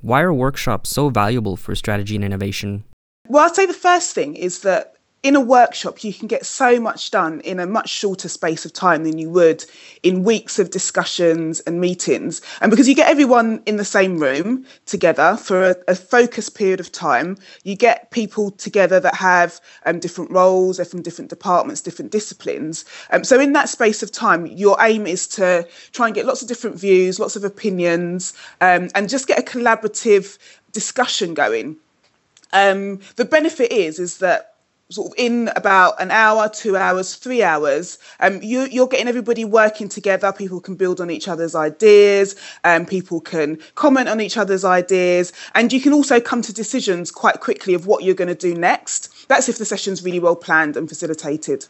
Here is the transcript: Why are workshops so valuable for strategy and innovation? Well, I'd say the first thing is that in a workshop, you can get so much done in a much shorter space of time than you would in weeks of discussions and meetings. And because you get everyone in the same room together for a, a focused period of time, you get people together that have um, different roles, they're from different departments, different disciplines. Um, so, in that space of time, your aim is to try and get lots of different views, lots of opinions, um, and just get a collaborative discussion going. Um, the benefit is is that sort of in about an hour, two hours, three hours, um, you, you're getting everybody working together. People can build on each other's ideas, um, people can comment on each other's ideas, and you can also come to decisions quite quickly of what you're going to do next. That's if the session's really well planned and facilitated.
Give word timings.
Why 0.00 0.22
are 0.22 0.32
workshops 0.32 0.90
so 0.90 1.08
valuable 1.08 1.56
for 1.56 1.74
strategy 1.74 2.14
and 2.14 2.24
innovation? 2.24 2.84
Well, 3.28 3.44
I'd 3.46 3.54
say 3.54 3.66
the 3.66 3.72
first 3.72 4.14
thing 4.14 4.36
is 4.36 4.60
that 4.60 4.94
in 5.24 5.34
a 5.34 5.40
workshop, 5.40 6.04
you 6.04 6.14
can 6.14 6.28
get 6.28 6.46
so 6.46 6.78
much 6.78 7.10
done 7.10 7.40
in 7.40 7.58
a 7.58 7.66
much 7.66 7.88
shorter 7.88 8.28
space 8.28 8.64
of 8.64 8.72
time 8.72 9.02
than 9.02 9.18
you 9.18 9.28
would 9.28 9.64
in 10.04 10.22
weeks 10.22 10.60
of 10.60 10.70
discussions 10.70 11.58
and 11.60 11.80
meetings. 11.80 12.40
And 12.60 12.70
because 12.70 12.88
you 12.88 12.94
get 12.94 13.08
everyone 13.10 13.60
in 13.66 13.76
the 13.76 13.84
same 13.84 14.18
room 14.18 14.64
together 14.86 15.36
for 15.36 15.70
a, 15.70 15.76
a 15.88 15.96
focused 15.96 16.54
period 16.54 16.78
of 16.78 16.92
time, 16.92 17.36
you 17.64 17.74
get 17.74 18.12
people 18.12 18.52
together 18.52 19.00
that 19.00 19.16
have 19.16 19.60
um, 19.86 19.98
different 19.98 20.30
roles, 20.30 20.76
they're 20.76 20.86
from 20.86 21.02
different 21.02 21.30
departments, 21.30 21.80
different 21.80 22.12
disciplines. 22.12 22.84
Um, 23.10 23.24
so, 23.24 23.40
in 23.40 23.54
that 23.54 23.68
space 23.68 24.04
of 24.04 24.12
time, 24.12 24.46
your 24.46 24.76
aim 24.80 25.04
is 25.04 25.26
to 25.28 25.66
try 25.90 26.06
and 26.06 26.14
get 26.14 26.26
lots 26.26 26.42
of 26.42 26.48
different 26.48 26.78
views, 26.78 27.18
lots 27.18 27.34
of 27.34 27.42
opinions, 27.42 28.34
um, 28.60 28.88
and 28.94 29.08
just 29.08 29.26
get 29.26 29.38
a 29.38 29.42
collaborative 29.42 30.38
discussion 30.70 31.34
going. 31.34 31.76
Um, 32.52 33.00
the 33.16 33.24
benefit 33.24 33.72
is 33.72 33.98
is 33.98 34.18
that 34.18 34.54
sort 34.90 35.08
of 35.08 35.14
in 35.18 35.50
about 35.54 36.00
an 36.00 36.10
hour, 36.10 36.48
two 36.48 36.76
hours, 36.76 37.14
three 37.14 37.42
hours, 37.42 37.98
um, 38.20 38.40
you, 38.42 38.62
you're 38.70 38.86
getting 38.86 39.08
everybody 39.08 39.44
working 39.44 39.88
together. 39.88 40.32
People 40.32 40.60
can 40.60 40.76
build 40.76 41.00
on 41.00 41.10
each 41.10 41.28
other's 41.28 41.54
ideas, 41.54 42.36
um, 42.64 42.86
people 42.86 43.20
can 43.20 43.58
comment 43.74 44.08
on 44.08 44.20
each 44.20 44.36
other's 44.36 44.64
ideas, 44.64 45.32
and 45.54 45.72
you 45.72 45.80
can 45.80 45.92
also 45.92 46.20
come 46.20 46.40
to 46.42 46.52
decisions 46.52 47.10
quite 47.10 47.40
quickly 47.40 47.74
of 47.74 47.86
what 47.86 48.02
you're 48.02 48.14
going 48.14 48.28
to 48.28 48.34
do 48.34 48.54
next. 48.54 49.28
That's 49.28 49.48
if 49.48 49.58
the 49.58 49.66
session's 49.66 50.02
really 50.02 50.20
well 50.20 50.36
planned 50.36 50.76
and 50.76 50.88
facilitated. 50.88 51.66